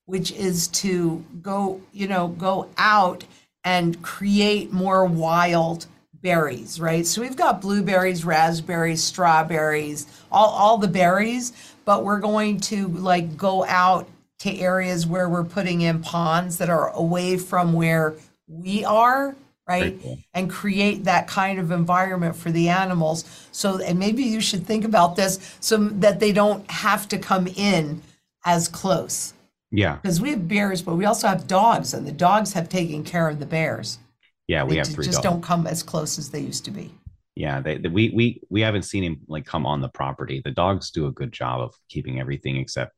[0.07, 3.23] which is to go, you know, go out
[3.63, 5.85] and create more wild
[6.23, 7.05] berries, right?
[7.05, 11.53] So we've got blueberries, raspberries, strawberries, all all the berries,
[11.85, 14.09] but we're going to like go out
[14.39, 18.15] to areas where we're putting in ponds that are away from where
[18.47, 19.35] we are
[19.67, 19.97] right?
[20.01, 20.19] Cool.
[20.33, 23.23] and create that kind of environment for the animals.
[23.51, 27.47] So and maybe you should think about this so that they don't have to come
[27.47, 28.01] in
[28.45, 29.33] as close.
[29.71, 29.99] Yeah.
[30.01, 33.29] Because we have bears but we also have dogs and the dogs have taken care
[33.29, 33.99] of the bears
[34.47, 35.23] yeah we they have three just dogs.
[35.23, 36.93] don't come as close as they used to be.
[37.35, 40.41] Yeah they, they, we we we haven't seen him like come on the property.
[40.43, 42.93] The dogs do a good job of keeping everything except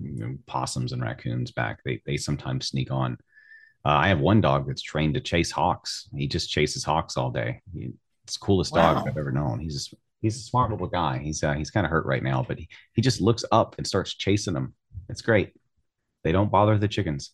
[0.00, 1.80] you know, possums and raccoons back.
[1.84, 3.18] They they sometimes sneak on.
[3.84, 6.08] Uh, i have one dog that's trained to chase hawks.
[6.14, 7.60] He just chases hawks all day.
[7.72, 7.90] He,
[8.24, 8.94] it's the coolest wow.
[8.94, 9.60] dog i've ever known.
[9.60, 11.18] He's just he's a smart little guy.
[11.18, 13.86] He's uh, he's kind of hurt right now but he, he just looks up and
[13.86, 14.74] starts chasing them
[15.08, 15.52] it's great.
[16.24, 17.32] They don't bother the chickens.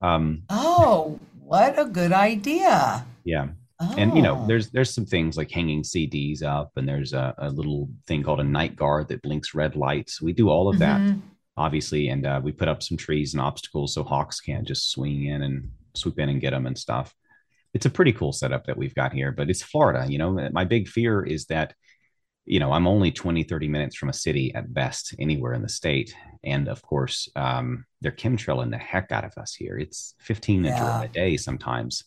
[0.00, 1.20] Um oh
[1.52, 3.48] what a good idea yeah
[3.96, 4.46] and you know, oh.
[4.46, 8.40] there's there's some things like hanging CDs up, and there's a, a, little thing called
[8.40, 10.22] a night guard that blinks red lights.
[10.22, 11.20] We do all of that, mm-hmm.
[11.56, 15.24] obviously, and uh, we put up some trees and obstacles so hawks can't just swing
[15.26, 17.14] in and swoop in and get them and stuff.
[17.74, 20.06] It's a pretty cool setup that we've got here, but it's Florida.
[20.08, 21.74] You know, my big fear is that
[22.44, 25.68] you know i'm only 20 30 minutes from a city at best anywhere in the
[25.68, 30.64] state and of course um, they're chemtrailing the heck out of us here it's 15
[30.64, 31.02] yeah.
[31.02, 32.04] a day sometimes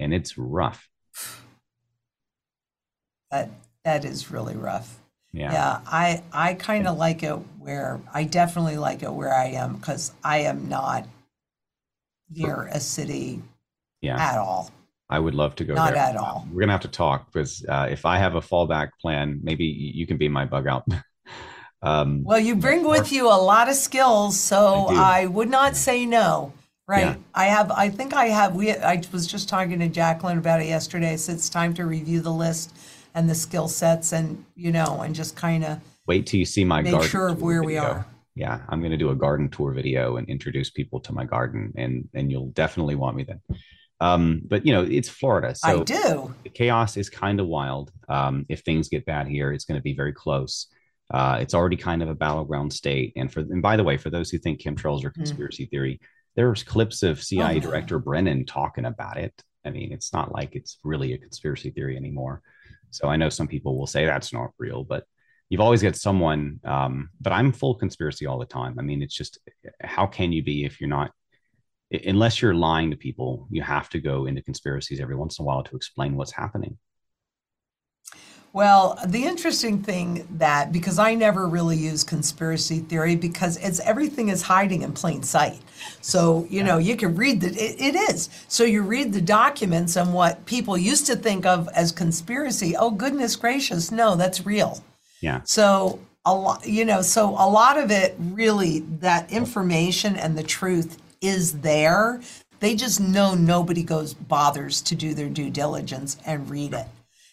[0.00, 0.88] and it's rough
[3.30, 3.50] that
[3.84, 4.98] that is really rough.
[5.32, 5.52] Yeah.
[5.52, 5.80] Yeah.
[5.86, 10.12] I I kind of like it where I definitely like it where I am because
[10.24, 11.06] I am not
[12.30, 13.42] near a city
[14.00, 14.16] yeah.
[14.18, 14.70] at all.
[15.08, 16.02] I would love to go Not there.
[16.02, 16.46] at all.
[16.52, 20.06] We're gonna have to talk because uh, if I have a fallback plan, maybe you
[20.06, 20.84] can be my bug out.
[21.82, 25.76] um, well, you bring with you a lot of skills, so I, I would not
[25.76, 26.52] say no.
[26.88, 27.00] Right.
[27.00, 27.16] Yeah.
[27.34, 30.66] I have, I think I have, we, I was just talking to Jacqueline about it
[30.66, 31.16] yesterday.
[31.16, 32.76] Said it's time to review the list
[33.14, 36.64] and the skill sets and, you know, and just kind of wait till you see
[36.64, 37.66] my make sure of where video.
[37.66, 38.06] we are.
[38.36, 38.60] Yeah.
[38.68, 42.08] I'm going to do a garden tour video and introduce people to my garden and,
[42.14, 43.40] and you'll definitely want me then.
[44.00, 45.54] Um, but you know, it's Florida.
[45.54, 46.34] So I do.
[46.42, 47.92] The chaos is kind of wild.
[48.08, 50.66] Um, if things get bad here, it's going to be very close.
[51.12, 53.12] Uh, it's already kind of a battleground state.
[53.16, 55.14] And for, and by the way, for those who think chemtrails are mm.
[55.14, 55.70] conspiracy mm.
[55.70, 56.00] theory,
[56.34, 59.32] there's clips of CIA oh, Director Brennan talking about it.
[59.64, 62.42] I mean, it's not like it's really a conspiracy theory anymore.
[62.90, 65.04] So I know some people will say that's not real, but
[65.48, 66.60] you've always got someone.
[66.64, 68.76] Um, but I'm full conspiracy all the time.
[68.78, 69.38] I mean, it's just
[69.80, 71.10] how can you be if you're not,
[71.90, 75.46] unless you're lying to people, you have to go into conspiracies every once in a
[75.46, 76.78] while to explain what's happening.
[78.52, 84.30] Well, the interesting thing that because I never really use conspiracy theory because it's everything
[84.30, 85.60] is hiding in plain sight.
[86.00, 88.30] So you know you can read that it, it is.
[88.48, 92.74] So you read the documents and what people used to think of as conspiracy.
[92.74, 94.82] Oh goodness gracious, no, that's real.
[95.20, 95.42] Yeah.
[95.44, 100.42] So a lot, you know, so a lot of it really that information and the
[100.42, 102.20] truth is there.
[102.60, 106.86] They just know nobody goes bothers to do their due diligence and read it.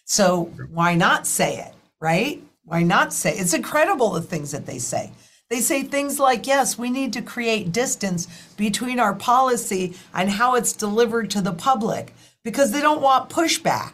[0.04, 2.42] So why not say it, right?
[2.64, 5.12] Why not say it's incredible the things that they say.
[5.50, 10.54] They say things like, yes, we need to create distance between our policy and how
[10.54, 13.92] it's delivered to the public because they don't want pushback,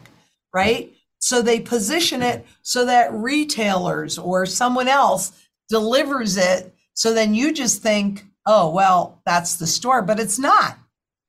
[0.53, 0.91] right?
[1.19, 5.33] So they position it so that retailers or someone else
[5.69, 6.73] delivers it.
[6.93, 10.77] So then you just think, oh, well, that's the store, but it's not.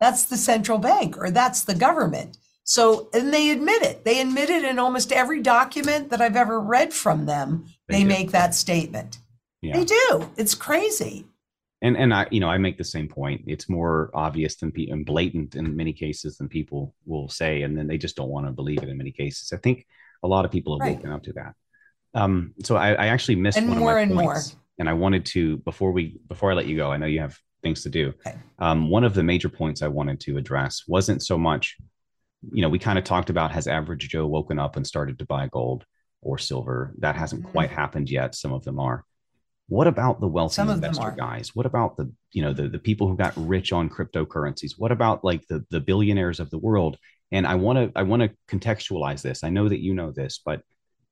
[0.00, 2.38] That's the central bank or that's the government.
[2.64, 4.04] So, and they admit it.
[4.04, 7.66] They admit it in almost every document that I've ever read from them.
[7.88, 9.18] They, they make that statement.
[9.60, 9.78] Yeah.
[9.78, 10.30] They do.
[10.36, 11.26] It's crazy.
[11.82, 13.42] And and I, you know, I make the same point.
[13.48, 17.76] It's more obvious than pe- and blatant in many cases than people will say, and
[17.76, 19.52] then they just don't want to believe it in many cases.
[19.52, 19.86] I think
[20.22, 20.96] a lot of people have right.
[20.96, 21.54] woken up to that.
[22.14, 24.92] Um, so I, I actually missed and one more of my points, and, and I
[24.94, 26.90] wanted to before we before I let you go.
[26.90, 28.12] I know you have things to do.
[28.26, 28.36] Okay.
[28.58, 31.76] Um, one of the major points I wanted to address wasn't so much
[32.50, 35.26] you know, we kind of talked about has average Joe woken up and started to
[35.26, 35.84] buy gold
[36.20, 36.94] or silver?
[36.98, 37.52] That hasn't mm-hmm.
[37.52, 38.34] quite happened yet.
[38.34, 39.04] Some of them are.
[39.68, 41.54] What about the wealthy Some investor guys?
[41.54, 44.72] What about the you know the the people who got rich on cryptocurrencies?
[44.76, 46.98] What about like the the billionaires of the world?
[47.30, 49.44] And I want to I want to contextualize this.
[49.44, 50.62] I know that you know this, but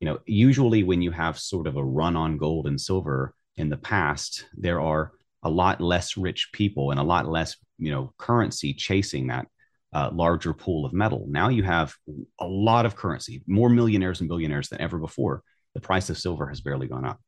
[0.00, 3.68] you know usually when you have sort of a run on gold and silver in
[3.68, 8.12] the past, there are a lot less rich people and a lot less you know
[8.18, 9.46] currency chasing that
[9.92, 11.26] uh, larger pool of metal.
[11.28, 11.94] Now you have
[12.40, 15.42] a lot of currency, more millionaires and billionaires than ever before.
[15.74, 17.20] The price of silver has barely gone up,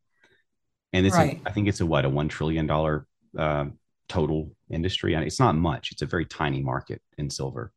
[0.93, 1.41] and it's right.
[1.45, 3.07] a, I think it's a what a one trillion dollar
[3.39, 3.67] uh,
[4.09, 5.93] total industry, and it's not much.
[5.93, 7.73] It's a very tiny market in silver.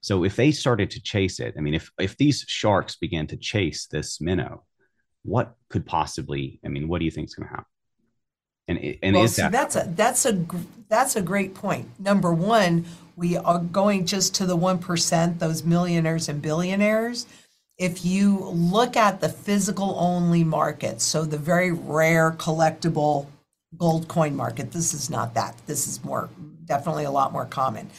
[0.00, 3.36] So if they started to chase it, I mean, if if these sharks began to
[3.36, 4.64] chase this minnow,
[5.22, 6.60] what could possibly?
[6.64, 7.75] I mean, what do you think is going to happen?
[8.68, 10.44] And and well, is see, that that's a that's a
[10.88, 11.88] that's a great point.
[11.98, 12.84] Number one,
[13.16, 17.26] we are going just to the 1%, those millionaires and billionaires.
[17.78, 23.26] If you look at the physical only market, so the very rare collectible
[23.76, 25.60] gold coin market, this is not that.
[25.66, 26.28] This is more,
[26.64, 27.90] definitely a lot more common.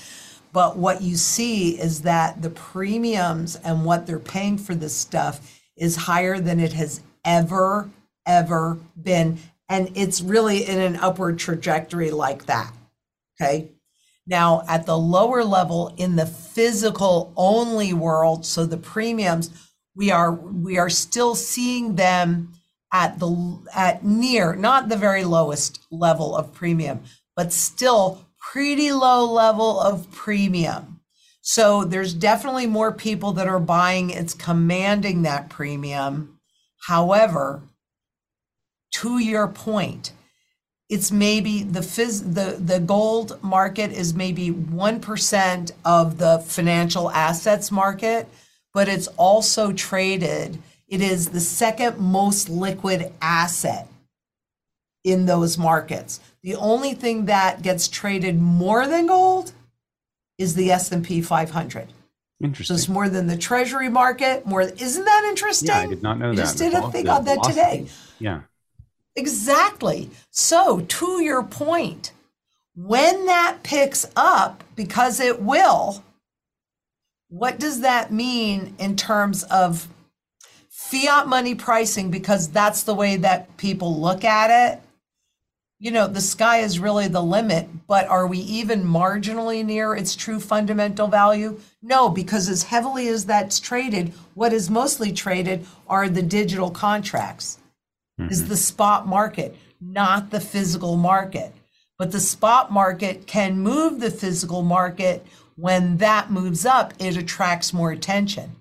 [0.53, 5.60] But what you see is that the premiums and what they're paying for this stuff
[5.75, 7.89] is higher than it has ever,
[8.25, 9.38] ever been.
[9.69, 12.73] And it's really in an upward trajectory like that.
[13.39, 13.71] Okay.
[14.25, 19.51] Now, at the lower level in the physical only world, so the premiums,
[19.95, 22.53] we are we are still seeing them
[22.93, 27.01] at the at near not the very lowest level of premium,
[27.36, 30.99] but still pretty low level of premium.
[31.41, 34.10] So there's definitely more people that are buying.
[34.10, 36.39] It's commanding that premium.
[36.88, 37.63] However,
[39.02, 40.12] to your point,
[40.90, 47.72] it's maybe the phys- the the gold market is maybe 1% of the financial assets
[47.72, 48.28] market
[48.74, 53.88] but it's also traded it is the second most liquid asset
[55.04, 59.52] in those markets the only thing that gets traded more than gold
[60.38, 61.88] is the S&P 500
[62.40, 62.78] Interesting.
[62.78, 64.46] So it's more than the treasury market.
[64.46, 65.70] More, isn't that interesting?
[65.70, 66.42] Yeah, I did not know I that.
[66.44, 67.88] Just did a thing on that today.
[68.20, 68.42] Yeah.
[69.17, 70.12] Exactly.
[70.30, 72.12] So, to your point,
[72.75, 76.03] when that picks up, because it will,
[77.27, 79.88] what does that mean in terms of
[80.69, 82.12] fiat money pricing?
[82.12, 84.84] Because that's the way that people look at it.
[85.80, 90.15] You know, the sky is really the limit, but are we even marginally near its
[90.15, 91.60] true fundamental value?
[91.82, 97.58] No, because as heavily as that's traded, what is mostly traded are the digital contracts
[98.19, 98.32] mm-hmm.
[98.32, 101.53] is the spot market, not the physical market.
[101.97, 105.25] But the spot market can move the physical market.
[105.56, 108.55] When that moves up, it attracts more attention.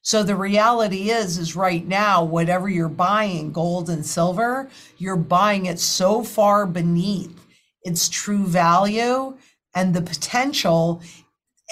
[0.00, 5.66] So the reality is, is right now, whatever you're buying, gold and silver, you're buying
[5.66, 7.44] it so far beneath
[7.82, 9.36] its true value
[9.74, 11.02] and the potential.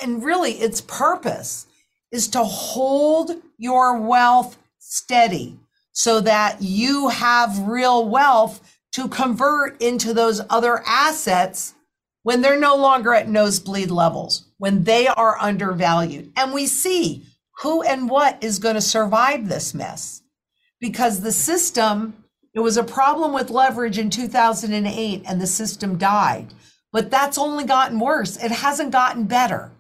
[0.02, 1.66] And really, its purpose
[2.12, 5.58] is to hold your wealth steady
[5.96, 8.60] so that you have real wealth
[8.92, 11.74] to convert into those other assets
[12.22, 16.30] when they're no longer at nosebleed levels, when they are undervalued.
[16.36, 17.24] And we see
[17.62, 20.22] who and what is going to survive this mess.
[20.80, 22.24] because the system,
[22.54, 26.52] it was a problem with leverage in 2008 and the system died.
[26.92, 28.36] But that's only gotten worse.
[28.42, 29.72] It hasn't gotten better.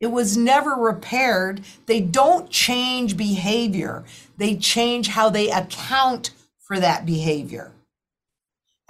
[0.00, 1.60] It was never repaired.
[1.86, 4.04] They don't change behavior,
[4.36, 7.72] they change how they account for that behavior.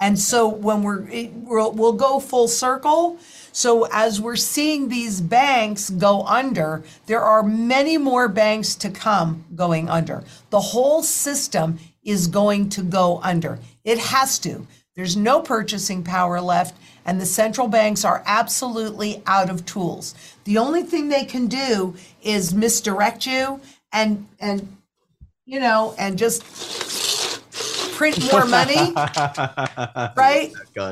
[0.01, 3.19] And so when we're, we'll, we'll go full circle.
[3.51, 9.45] So as we're seeing these banks go under, there are many more banks to come
[9.55, 10.23] going under.
[10.49, 13.59] The whole system is going to go under.
[13.83, 14.65] It has to.
[14.95, 16.75] There's no purchasing power left,
[17.05, 20.15] and the central banks are absolutely out of tools.
[20.43, 23.61] The only thing they can do is misdirect you
[23.93, 24.77] and and
[25.45, 26.43] you know and just
[27.93, 28.93] print more money,
[30.17, 30.51] right?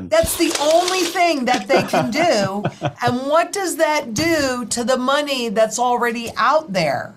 [0.09, 2.63] That's the only thing that they can do.
[3.01, 7.15] And what does that do to the money that's already out there?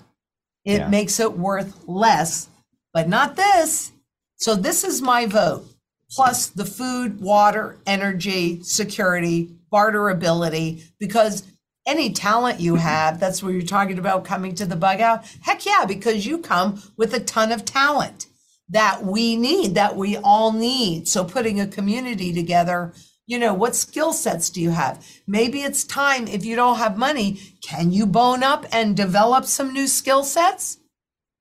[0.65, 0.89] It yeah.
[0.89, 2.49] makes it worth less,
[2.95, 3.93] but not this.
[4.37, 5.72] So this is my vote.
[6.15, 11.45] Plus the food, water, energy, security, barterability, because
[11.87, 15.25] any talent you have, that's where you're talking about coming to the bug out.
[15.41, 18.27] Heck yeah, because you come with a ton of talent
[18.69, 21.09] that we need, that we all need.
[21.09, 22.93] So putting a community together,
[23.27, 25.05] you know, what skill sets do you have?
[25.27, 29.73] Maybe it's time, if you don't have money, can you bone up and develop some
[29.73, 30.79] new skill sets?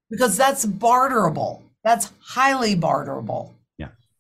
[0.10, 1.64] Because that's barterable.
[1.84, 3.56] That's highly barterable.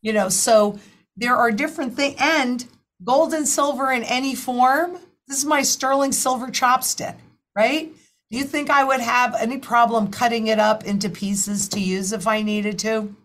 [0.01, 0.79] You know, so
[1.15, 2.15] there are different things.
[2.19, 2.65] And
[3.03, 4.97] gold and silver in any form,
[5.27, 7.15] this is my sterling silver chopstick,
[7.55, 7.91] right?
[8.31, 12.13] Do you think I would have any problem cutting it up into pieces to use
[12.13, 13.15] if I needed to?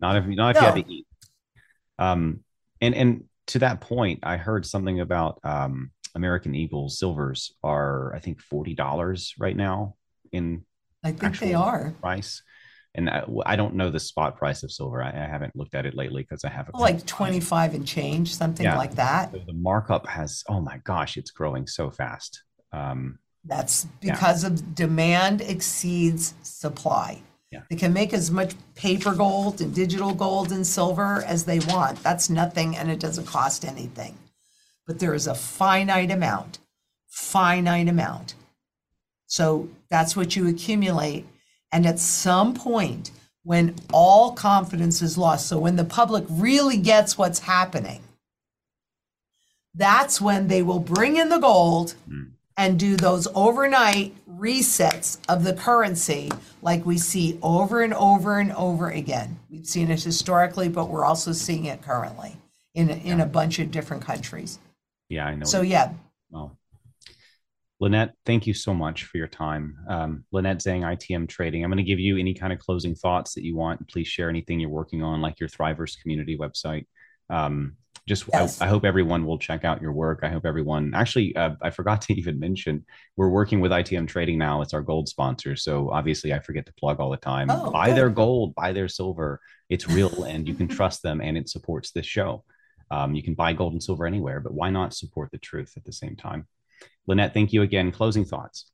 [0.00, 0.68] Not if not if no.
[0.68, 1.06] you had to eat.
[1.98, 2.40] Um,
[2.80, 8.18] and and to that point, I heard something about um, American Eagle silvers are I
[8.18, 9.96] think forty dollars right now
[10.32, 10.64] in
[11.04, 12.42] I think they are price.
[12.96, 15.02] And I, I, don't know the spot price of silver.
[15.02, 16.74] I, I haven't looked at it lately because I haven't.
[16.74, 18.76] Like twenty five and change, something yeah.
[18.76, 19.32] like that.
[19.32, 20.42] So the markup has.
[20.48, 22.42] Oh my gosh, it's growing so fast.
[22.72, 24.48] Um, That's because yeah.
[24.48, 27.22] of demand exceeds supply.
[27.50, 27.62] Yeah.
[27.70, 32.02] They can make as much paper gold and digital gold and silver as they want.
[32.02, 34.16] That's nothing and it doesn't cost anything.
[34.86, 36.58] But there is a finite amount,
[37.08, 38.34] finite amount.
[39.26, 41.26] So that's what you accumulate.
[41.76, 43.10] And at some point,
[43.44, 48.00] when all confidence is lost, so when the public really gets what's happening,
[49.74, 51.94] that's when they will bring in the gold.
[52.10, 56.30] Mm and do those overnight resets of the currency
[56.62, 59.38] like we see over and over and over again.
[59.50, 62.36] We've seen it historically, but we're also seeing it currently
[62.74, 64.58] in, in a bunch of different countries.
[65.10, 65.44] Yeah, I know.
[65.44, 65.92] So, yeah.
[66.30, 66.55] Well,
[67.78, 69.76] Lynette, thank you so much for your time.
[69.88, 71.62] Um, Lynette Zang, ITM Trading.
[71.62, 73.86] I'm going to give you any kind of closing thoughts that you want.
[73.88, 76.86] Please share anything you're working on, like your Thrivers community website.
[77.28, 78.60] Um, just yes.
[78.60, 80.20] I, I, hope everyone will check out your work.
[80.22, 84.38] I hope everyone actually uh, I forgot to even mention we're working with ITM Trading
[84.38, 84.62] now.
[84.62, 85.56] It's our gold sponsor.
[85.56, 87.50] So obviously I forget to plug all the time.
[87.50, 87.96] Oh, buy good.
[87.96, 89.40] their gold, buy their silver.
[89.68, 92.44] It's real and you can trust them and it supports this show.
[92.90, 95.84] Um, you can buy gold and silver anywhere, but why not support the truth at
[95.84, 96.46] the same time?
[97.06, 97.92] Lynette, thank you again.
[97.92, 98.70] Closing thoughts.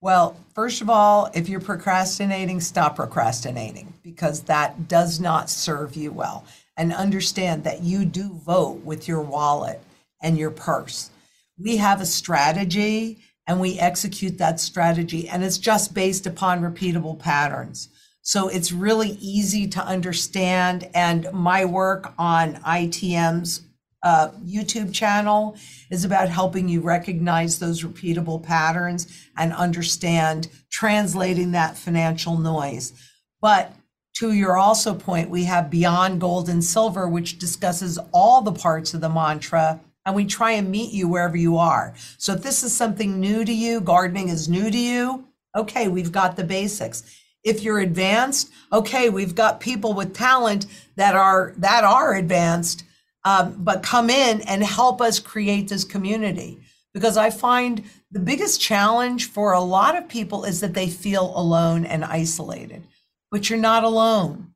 [0.00, 6.12] Well, first of all, if you're procrastinating, stop procrastinating because that does not serve you
[6.12, 6.44] well
[6.76, 9.80] and understand that you do vote with your wallet
[10.22, 11.10] and your purse.
[11.58, 17.18] We have a strategy and we execute that strategy, and it's just based upon repeatable
[17.18, 17.88] patterns.
[18.20, 20.88] So it's really easy to understand.
[20.94, 23.62] And my work on ITM's
[24.02, 25.56] uh, YouTube channel
[25.90, 32.92] is about helping you recognize those repeatable patterns and understand translating that financial noise.
[33.40, 33.74] But
[34.14, 38.94] to your also point, we have Beyond Gold and Silver, which discusses all the parts
[38.94, 41.94] of the mantra, and we try and meet you wherever you are.
[42.16, 45.24] So if this is something new to you, gardening is new to you,
[45.54, 47.02] okay, we've got the basics.
[47.44, 52.84] If you're advanced, okay, we've got people with talent that are that are advanced,
[53.24, 56.58] um, but come in and help us create this community.
[56.94, 61.32] Because I find the biggest challenge for a lot of people is that they feel
[61.36, 62.82] alone and isolated
[63.30, 64.54] but you're not alone.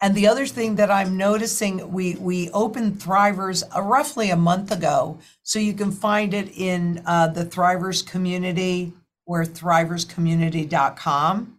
[0.00, 4.70] And the other thing that I'm noticing, we we opened Thrivers uh, roughly a month
[4.70, 8.92] ago, so you can find it in uh, the Thrivers community
[9.26, 11.55] or thriverscommunity.com.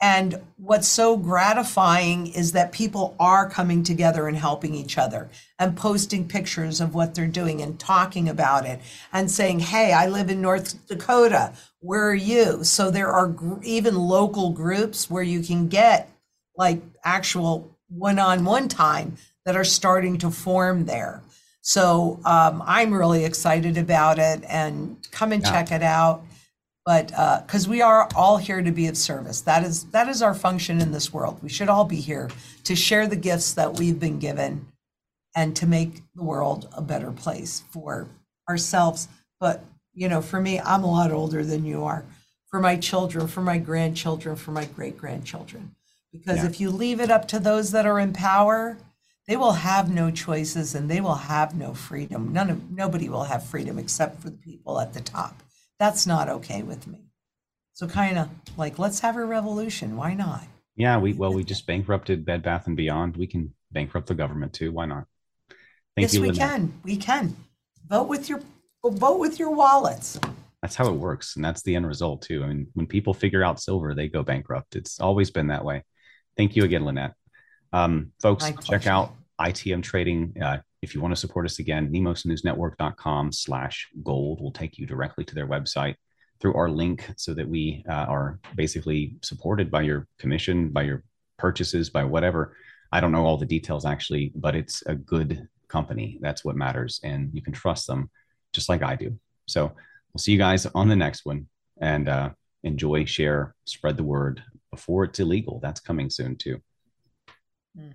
[0.00, 5.76] And what's so gratifying is that people are coming together and helping each other and
[5.76, 8.80] posting pictures of what they're doing and talking about it
[9.12, 11.54] and saying, Hey, I live in North Dakota.
[11.80, 12.62] Where are you?
[12.62, 16.10] So there are even local groups where you can get
[16.56, 19.16] like actual one on one time
[19.46, 21.22] that are starting to form there.
[21.62, 25.50] So um, I'm really excited about it and come and Yeah.
[25.52, 26.22] check it out
[26.86, 29.40] but uh, because we are all here to be of service.
[29.42, 31.42] That is that is our function in this world.
[31.42, 32.30] We should all be here
[32.64, 34.68] to share the gifts that we've been given
[35.34, 38.06] and to make the world a better place for
[38.48, 39.08] ourselves.
[39.40, 42.04] But you know for me i'm a lot older than you are.
[42.50, 45.74] For my children for my grandchildren for my great grandchildren
[46.12, 46.46] because Yeah.
[46.46, 48.78] if you leave it up to those that are in power
[49.26, 52.32] they will have no choices and they will have no freedom.
[52.32, 55.42] None of nobody will have freedom except for the people at the top
[55.78, 57.10] that's not okay with me.
[57.72, 59.96] So kind of like let's have a revolution.
[59.96, 60.44] Why not?
[60.76, 63.16] Yeah, we well, we just bankrupted Bed Bath and Beyond.
[63.16, 64.72] We can bankrupt the government too.
[64.72, 65.04] Why not?
[65.94, 66.48] Thank yes, you, we Lynette.
[66.48, 66.80] can.
[66.84, 67.36] We can
[67.88, 68.40] vote with your
[68.84, 70.18] vote with your wallets.
[70.62, 72.42] That's how it works, and that's the end result too.
[72.42, 74.76] I mean, when people figure out silver, they go bankrupt.
[74.76, 75.84] It's always been that way.
[76.36, 77.14] Thank you again, Lynette.
[77.72, 78.90] Um, folks, My check pleasure.
[78.90, 80.34] out ITM Trading.
[80.40, 85.24] Uh, if you want to support us again, nemosnewsnetwork.com slash gold will take you directly
[85.24, 85.96] to their website
[86.40, 91.02] through our link so that we uh, are basically supported by your commission, by your
[91.38, 92.56] purchases, by whatever.
[92.92, 96.18] I don't know all the details actually, but it's a good company.
[96.20, 97.00] That's what matters.
[97.02, 98.10] And you can trust them
[98.52, 99.18] just like I do.
[99.46, 99.72] So
[100.12, 101.48] we'll see you guys on the next one
[101.80, 102.30] and uh,
[102.62, 105.60] enjoy, share, spread the word before it's illegal.
[105.62, 106.60] That's coming soon too.
[107.78, 107.94] Mm.